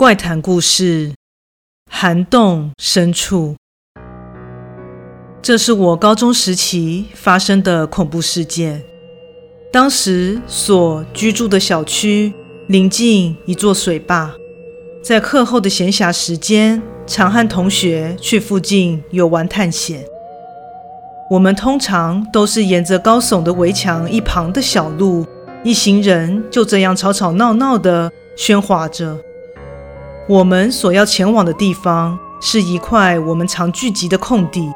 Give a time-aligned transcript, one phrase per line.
[0.00, 1.12] 怪谈故事：
[1.90, 3.56] 涵洞深处。
[5.42, 8.82] 这是我高中时期发生的恐怖事件。
[9.70, 12.32] 当时所居住的小区
[12.68, 14.32] 临近一座水坝，
[15.04, 20.02] 在课后的闲暇时间，常和同学去附近游玩探险。
[21.30, 25.26] 我们通常都是沿着高耸的围墙一旁的小路，
[25.62, 29.18] 一行人就这样吵吵闹闹的喧哗着。
[30.30, 34.72] 我们所要前往的地方是一块我们常聚集的空地，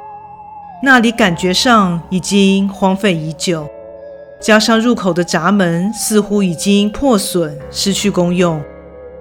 [0.82, 3.64] 那里感觉上已经荒废已久，
[4.40, 8.60] 加上入口的闸门似乎已经破损失去功用，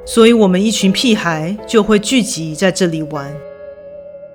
[0.08, 3.32] 所以我们一群屁孩就会聚集在这里玩。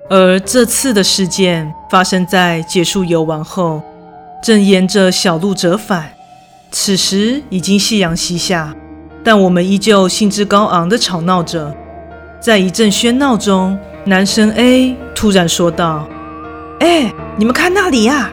[0.09, 3.81] 而这次的事件发生在结束游玩后，
[4.41, 6.13] 正沿着小路折返，
[6.71, 8.73] 此时已经夕阳西下，
[9.21, 11.75] 但我们依旧兴致高昂地吵闹着。
[12.39, 16.07] 在一阵喧闹中，男生 A 突然说道
[16.79, 18.31] ：“哎，你们看那里呀！”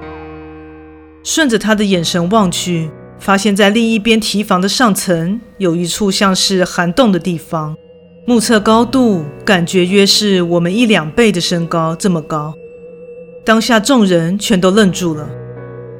[1.25, 7.77] 顺着他的眼神望去，发现在另一边提防的上层有一处像是涵洞的地方，
[8.27, 12.55] 目测高度感觉约是我们一两倍的身高这么高。
[13.45, 15.29] 当下众人全都愣住了，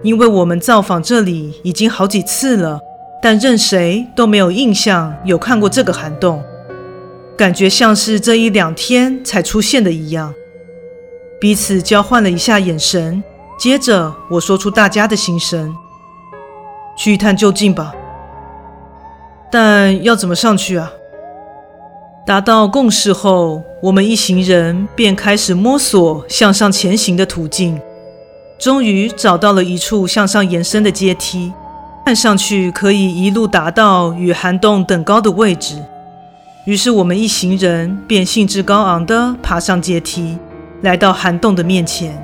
[0.05, 2.79] 因为我们造访这里已经好几次了，
[3.21, 6.41] 但任谁都没有印象有看过这个涵洞。
[7.37, 10.33] 感觉像是这一两天才出现的一样，
[11.39, 13.23] 彼此交换了一下眼神。
[13.59, 15.75] 接着我说出大家的心声
[16.97, 17.95] ：“去一探究竟吧。”
[19.53, 20.91] 但要怎么上去啊？
[22.27, 27.81] 达到共识后，我们一行人便开始摸索向上前行的途径。
[28.59, 31.53] 终于找到了一处向上延伸的阶梯，
[32.07, 35.77] 看上去可以一路达到与涵洞等高的位置。
[36.67, 40.37] 于是我们一行人便兴致高昂地爬上阶梯，
[40.83, 42.21] 来到涵洞的面前。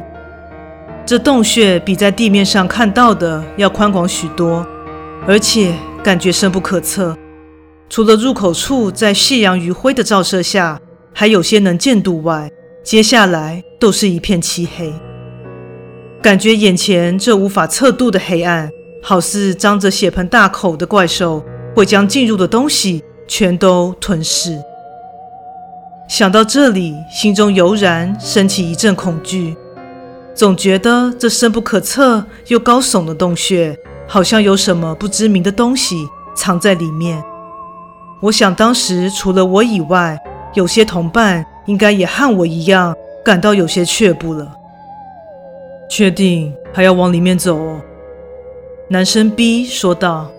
[1.07, 4.67] 这洞穴比在地面上看到的要宽广许多，
[5.29, 5.73] 而且
[6.03, 7.17] 感觉深不可测。
[7.89, 10.81] 除了入口处在夕阳余晖的照射下
[11.13, 12.51] 还有些能见度外，
[12.83, 14.93] 接下来都是一片漆黑。
[16.21, 18.69] 感觉眼前这无法测度的黑暗，
[19.05, 21.45] 好似张着血盆大口的怪兽，
[21.77, 23.05] 会将进入的东西。
[23.27, 24.63] 全都吞噬。
[26.09, 29.57] 想到这里，心中油然升起一阵恐惧，
[30.35, 37.23] 总觉得这深不可测又高耸的洞穴，好像有什么不知名的东西藏在里面。
[38.21, 40.19] 我想，当时除了我以外，
[40.55, 42.95] 有些同伴应该也和我一样
[43.25, 44.55] 感到有些却步了。
[45.89, 47.81] 确定还要往里面走哦？
[48.89, 50.31] 男生 B 说道。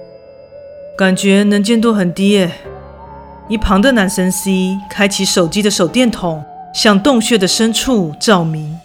[0.96, 2.52] 感觉能见度很低耶。
[3.50, 6.44] 一旁的男生 C 开启手机的手电筒，
[6.74, 8.80] 向洞穴的深处照明。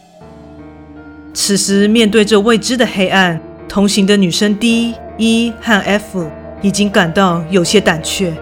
[1.32, 6.28] 此时面对这未知的黑暗，同行的女生 D、E 和 F
[6.60, 8.34] 已经感到有些胆怯。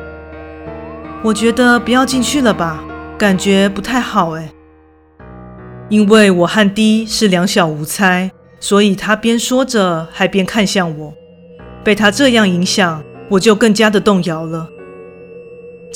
[1.22, 2.82] 我觉得不要进去了吧，
[3.18, 4.48] 感觉不太好哎。
[5.90, 11.12] 因为我和 D 是两小无猜，所以他边说着还边看向我。
[11.84, 14.66] 被他这样影响，我就更加的动摇了。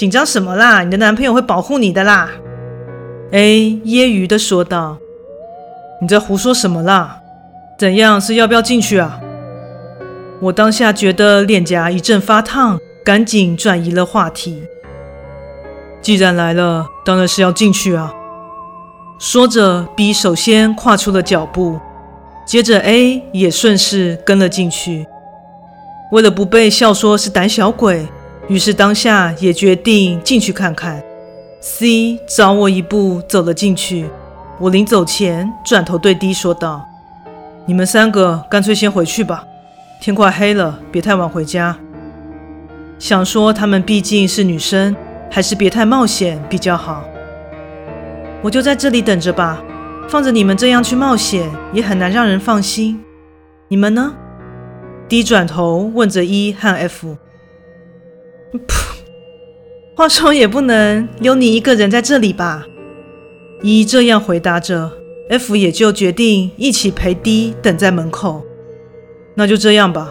[0.00, 0.82] 紧张什么啦？
[0.82, 2.30] 你的男朋友会保护你的啦。
[3.32, 4.96] ”A 揶揄的说道。
[6.00, 7.20] “你在胡说什么啦？
[7.78, 9.20] 怎样是要不要进去啊？”
[10.40, 14.62] 我当下觉得脸颊一阵发烫，赶紧转移了话题。
[16.00, 18.14] “既然来了，当然是要进去啊。”
[19.20, 21.78] 说着，B 首先跨出了脚步，
[22.46, 25.06] 接着 A 也顺势跟了进去。
[26.10, 28.08] 为了不被笑说是胆小鬼。
[28.50, 31.00] 于是当下也决定进去看看。
[31.60, 34.06] C 早我一步走了进去。
[34.58, 36.84] 我临走前转头对 D 说道
[37.64, 39.44] ：“你们三个干脆先回去吧，
[40.00, 41.78] 天快黑了，别太晚回家。”
[42.98, 44.96] 想说他们毕竟是女生，
[45.30, 47.04] 还是别太冒险比较好。
[48.42, 49.62] 我就在这里等着吧，
[50.08, 53.00] 放着你们这样去冒险也很难让人放心。
[53.68, 54.12] 你们呢
[55.08, 57.16] ？D 转头问着 E 和 F。
[58.58, 58.74] 噗！
[59.96, 62.66] 话说也不能留你一个人在这里吧
[63.62, 64.90] 一这样回答着
[65.28, 68.42] ，F 也就决定一起陪 D 等在门口。
[69.34, 70.10] 那就这样吧。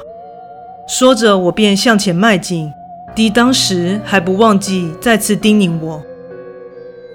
[0.87, 2.71] 说着，我便向前迈进。
[3.15, 6.03] D 当时还不忘记再次叮咛我：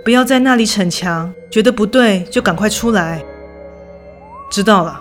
[0.04, 3.24] 不要在那里逞强，觉得不对就赶快出来。
[4.50, 5.00] 知道了。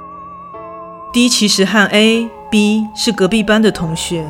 [1.12, 4.26] D 其实和 A、B 是隔壁班的同学。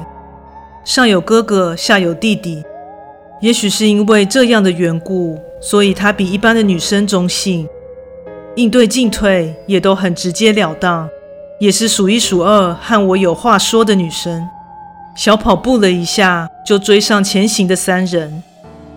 [0.86, 2.62] 上有哥哥，下有弟弟，
[3.40, 7.66] 也许是因为这样的缘故，所以她比一般的女生中性，
[8.56, 11.08] 应对进退也都很直截了当，
[11.58, 14.46] 也是数一数二和我有话说的女生。
[15.16, 18.44] 小跑步了一下，就追上前行的三人，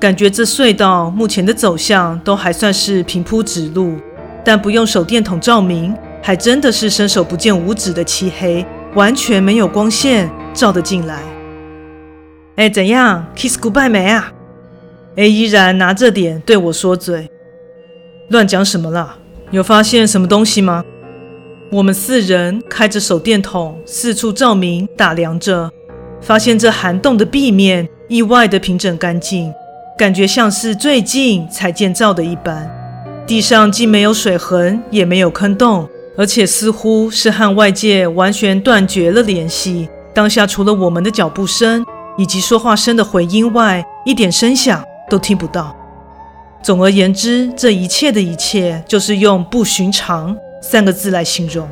[0.01, 3.95] 感觉这隧道目前的走向都还算是平铺直路，
[4.45, 11.23] 但不用手电筒照明，还真的是伸手不见五指的漆黑，完全没有光线照得进来。
[12.57, 14.33] 哎，怎样？Kiss goodbye 没啊
[15.17, 17.31] ？A 依然拿着点对我说嘴，
[18.31, 19.19] 乱讲什么啦？
[19.51, 20.83] 有发现什么东西吗？
[21.71, 25.71] 我们四人开着手电筒四处照明打量着，
[26.23, 29.53] 发现这涵洞的壁面意外的平整干净，
[29.99, 32.73] 感觉像是最近才建造的一般。
[33.27, 35.87] 地上既没有水痕，也没有坑洞，
[36.17, 39.91] 而且似乎是和外界完全断绝了联系。
[40.15, 41.85] 当下除了我们的脚步声
[42.17, 45.75] 以及说话声的回音外，一点声响都听不到。
[46.63, 51.69] 总而言之，这一切的一切，就是用“不寻常”三个字来形容。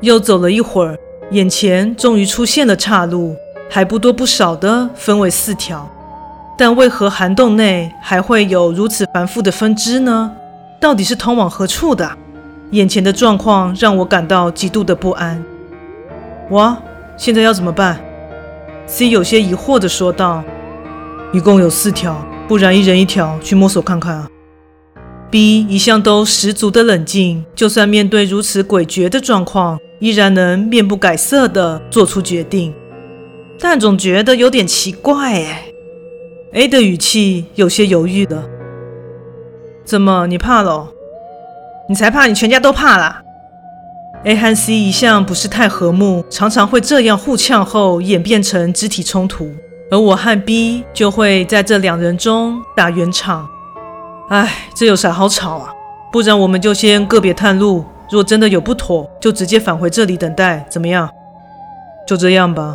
[0.00, 0.96] 又走了一会儿，
[1.32, 3.34] 眼前终于出现了岔路，
[3.68, 5.88] 还不多不少的分为四条。
[6.56, 10.32] 但为何涵洞内还会有如此繁复的分支呢？
[10.80, 12.08] 到底是通往何处的？
[12.72, 15.42] 眼前的状况让我感到极度的不安。
[16.50, 16.76] 我
[17.16, 17.98] 现在要怎么办
[18.88, 20.42] ？C 有些疑惑地说道。
[21.30, 24.30] 一共有四条，不然一人一条去摸索看看啊。
[25.30, 32.72] B 一向都十足的冷静，就算面对如此诡谲的状况，依然能面不改色地做出决定。
[33.60, 35.64] 但总觉得有点奇怪哎。
[36.54, 38.42] A 的语气有些犹豫了。
[39.84, 40.88] 怎么，你怕了？
[41.90, 43.22] 你才怕，你全家都怕啦。
[44.24, 49.48] A 和 C 一向不是太和睦，常常会这样互呛后演变成肢体冲突。
[49.90, 53.48] 而我和 B 就会在这两人中打圆场。
[54.28, 55.70] 唉，这有啥好吵啊？
[56.12, 61.08] 不然我们就先个别探路，若真的有不妥，就直接返回这里等待，怎么样？
[62.06, 62.74] 就这样吧。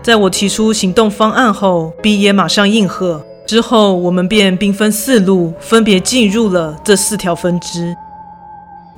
[0.00, 3.22] 在我提出行动方案后，B 也马上应和。
[3.44, 7.96] 之后我们便兵分四路，分别进入了这四条分支。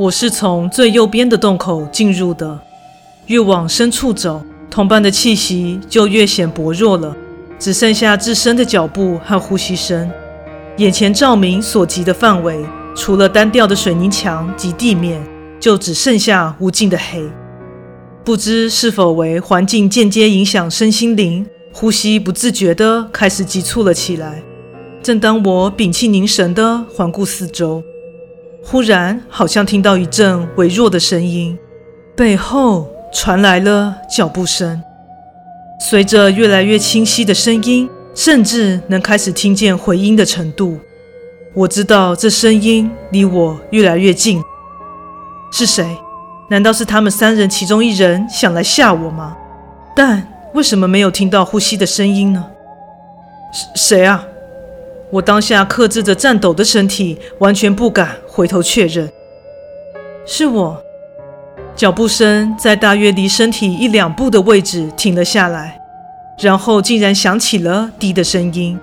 [0.00, 2.58] 我是从最右边的洞口进入的，
[3.26, 4.43] 越往深处走。
[4.70, 7.14] 同伴的气息就越显薄弱了，
[7.58, 10.11] 只剩下自身的脚步和呼吸声。
[10.79, 12.64] 眼前照明所及的范围，
[12.97, 15.23] 除了单调的水泥墙及地面，
[15.61, 17.23] 就只剩下无尽的黑。
[18.25, 24.43] 不知是否为环境间接影响身心灵，呼吸不自觉地开始急促了起来。
[25.03, 27.82] 正当我屏气凝神地环顾四周，
[28.65, 31.59] 忽然好像听到一阵微弱的声音，
[32.17, 32.89] 背后。
[33.12, 34.81] 传来了脚步声，
[35.81, 40.79] 随着越来越清晰的声音，甚至能开始听见回音的程度。
[41.53, 44.41] 我知道这声音离我越来越近。
[45.51, 45.85] 是谁？
[46.51, 49.37] 难道是他们三人其中一人想来吓我吗？
[49.97, 50.25] 但
[50.55, 52.47] 为什么没有听到呼吸的声音呢？
[53.53, 54.25] 是谁啊？
[55.11, 59.11] 我当下克制着颤抖的身体，完全不敢回头确认。
[60.25, 60.82] 是我。
[61.77, 65.81] 脚步声在大约离身体一两步的位置停了下来，
[66.39, 68.79] 然后竟然响起了低的声音，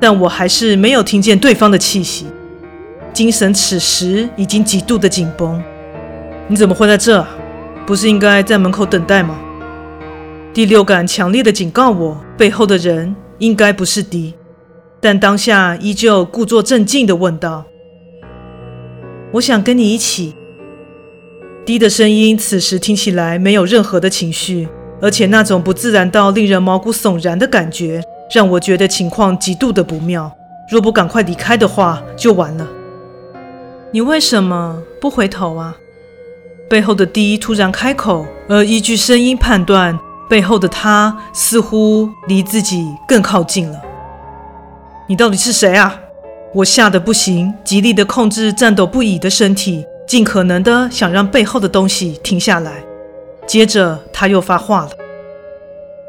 [0.00, 2.26] 但我还是没有听见对方的气息，
[3.12, 5.62] 精神此时已经极度的紧绷。
[6.48, 7.26] 你怎么会在这？
[7.84, 9.38] 不是应该在门口等待吗？
[10.54, 14.32] 第六感强烈的警告我，背后的人应该不是敌
[15.00, 17.64] 但当下依旧故作镇静的问道
[19.32, 20.34] ：“我想跟你一起。”
[21.64, 24.68] 低的声音，此时听起来没有任何的情绪，
[25.00, 28.02] 而且那种不自然到令人毛骨悚然的感觉，
[28.34, 30.32] 让我觉得情况极度的不妙。
[30.70, 32.66] 若不赶快离开的话，就完了。
[33.92, 35.76] 你为什么不回头啊？
[36.68, 39.98] 背后的低突然开口，而依据声音判断，
[40.28, 43.80] 背后的他似乎离自己更靠近了。
[45.06, 46.00] 你到底是谁啊？
[46.54, 49.86] 我吓得不行，极力的控制颤抖不已的身体。
[50.06, 52.82] 尽可能的想让背后的东西停下来，
[53.46, 54.90] 接着他又发话了：“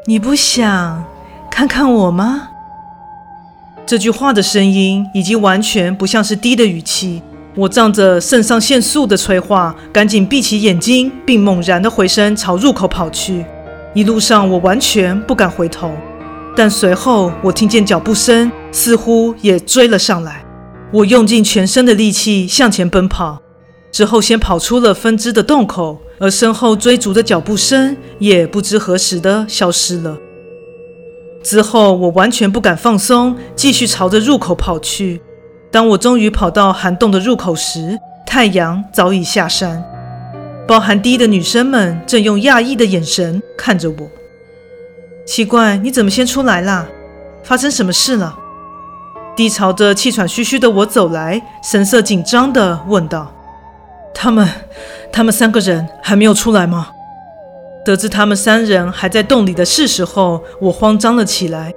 [0.04, 1.02] 你不想
[1.50, 2.48] 看看我吗？”
[3.86, 7.22] 这句话的声音已经完全不像是低的语气。
[7.54, 13.46] 我仗着肾上腺素的催化，赶紧闭起眼睛，并猛然的回身朝入口跑去。
[13.94, 15.92] 一路上我完全不敢回头，
[16.54, 20.44] 但随后我听见脚步声，似乎也追了上来。
[20.92, 23.40] 我用尽全身的力气向前奔跑。
[23.92, 30.18] 之后，先跑出了分支的洞口，而身后追逐的脚步声也不知何时的消失了。
[31.44, 35.22] 之后我完全不敢放松，继续朝着入口跑去。
[35.70, 39.84] 当我终于跑到涵洞的入口时，太阳早已下山。
[40.66, 44.10] 包含低的女生们正用讶异的眼神看着我。
[45.24, 46.88] 奇怪，你怎么先出来啦？
[47.44, 48.36] 发生什么事了
[49.36, 53.32] ？D 朝着气喘吁吁的我走来，神色紧张地问道
[54.14, 54.48] ：“他们，
[55.12, 56.88] 他们三个人还没有出来吗？”
[57.84, 61.74] 得知他们三人还在洞里的事实后，我慌张了起来。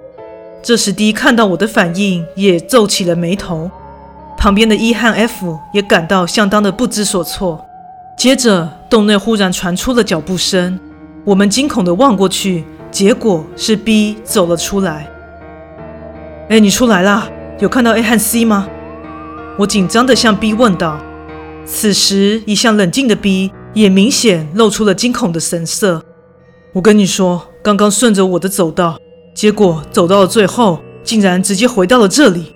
[0.63, 3.69] 这时，D 看到我的反应，也皱起了眉头。
[4.37, 7.65] 旁边的 E 和 F 也感到相当的不知所措。
[8.15, 10.79] 接着，洞内忽然传出了脚步声，
[11.25, 15.07] 我们惊恐地望过去，结果是 B 走了出来。
[16.49, 17.27] 哎，你出来啦？
[17.59, 18.67] 有看到 A 和 C 吗？
[19.57, 20.99] 我紧张地向 B 问道。
[21.65, 26.03] 此时，一向冷静的 B 也明显露出了惊恐的神色。
[26.73, 28.99] 我跟你说，刚刚顺着我的走道，
[29.33, 32.53] 结果走到了最后，竟然直接回到了这里。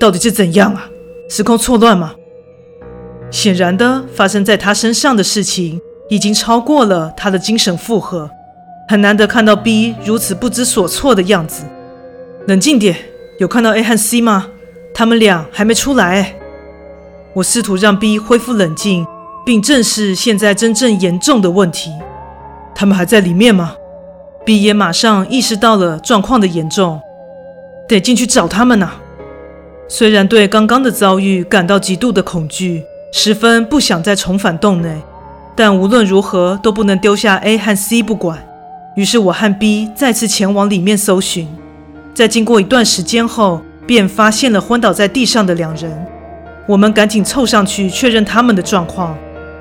[0.00, 0.88] 到底是怎样啊？
[1.30, 2.14] 时空错乱吗？
[3.30, 8.28] 显然的，发生在他身上的事情已经超过了他的精神负荷。
[8.88, 11.62] 很难得看到 B 如此不知所措的样子。
[12.48, 12.96] 冷静点，
[13.42, 14.46] 有看到 A 和 C 吗？
[14.94, 16.36] 他们俩还没出来。
[17.32, 19.04] 我试图让 B 恢复冷静，
[19.44, 21.90] 并正视现在真正严重的问题。
[22.72, 23.74] 他们还在里面吗
[24.46, 27.00] ？B 也马上意识到了状况的严重，
[27.88, 28.92] 得进去找他们呐。
[29.88, 35.02] 虽然对刚刚的遭遇感到极度的恐惧，十分不想再重返洞内，
[35.56, 38.46] 但无论如何都不能丢下 A 和 C 不管。
[38.94, 41.48] 于是我和 B 再次前往里面搜寻，
[42.14, 46.06] 在经过一段时间后，便发现了昏倒在地上的两人。
[46.68, 49.16] 我们赶紧凑上去确认他们的状况，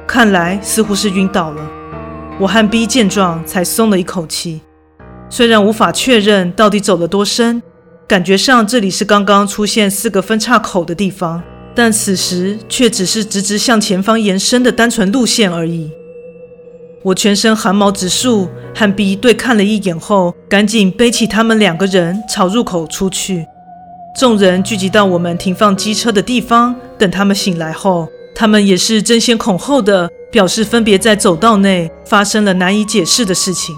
[0.06, 1.62] 看来似乎是晕倒了。
[2.38, 4.62] 我和 B 见状才松了一口气，
[5.30, 7.64] 虽然无法确认到底走了多深，
[8.06, 11.42] 感觉上这里是刚刚出现四个分岔口的地方，
[11.74, 15.90] 但此时却只是直直向前方延伸的单纯路线而已。
[17.04, 23.48] 我全身寒毛直竖，和 B 对看了一眼后，赶紧背起他们两个人朝入口出去。
[24.16, 33.76] 众人聚集到我们停放机车的地方，等他们醒来后，他们也是争先恐后的表示，分别在走道内发生了难以解释的事情。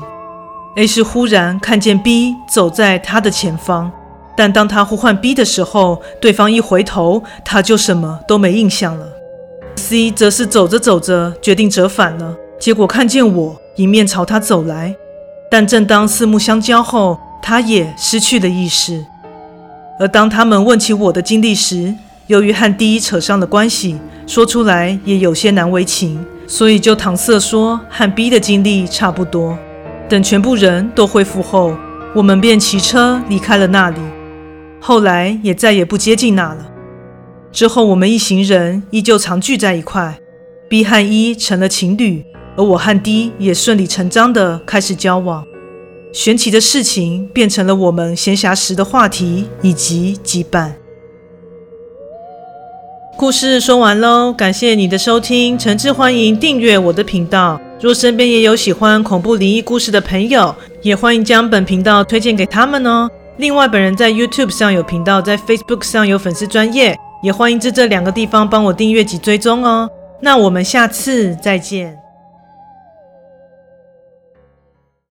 [0.76, 3.90] A 是忽然看见 B 走在他的前方，
[4.36, 9.08] 但当他呼唤 B 的时候，对方一回头，他就什么都没印象了。
[9.76, 14.96] C 则是走着走着，决定折返了，结果看见我迎面朝他走来，
[15.52, 19.06] 但正当四目相交后，他也失去了意识。
[20.00, 21.94] 而当他们问起我的经历时，
[22.28, 29.58] 由于和 D 扯上了关系，说出来也有些难为情，所以就搪塞说和 B 的经历差不多。
[30.08, 31.76] 等全部人都恢复后，
[32.16, 34.00] 我们便骑车离开了那里。
[34.80, 36.66] 后来也再也不接近那了。
[37.52, 40.18] 之后我们一行人依旧常聚在一块
[40.70, 45.44] ，B 和 E 成了情侣，而我和 D 也顺理成章地开始交往。
[46.12, 50.72] 玄奇的事情变成了我们闲暇时的话题以及羁绊。
[53.18, 57.60] 故事说完喽，感谢你的收听，诚挚欢迎订阅我的频道。
[57.80, 63.10] 若身边也有喜欢恐怖灵异故事的朋友，也欢迎将本频道推荐给他们哦。
[63.38, 69.90] 另外，本人在 YouTube 上有频道，在 Facebook 上有粉丝专业，也欢迎在这两个地方帮我订阅及追踪哦。
[70.22, 72.03] 那我们下次再见。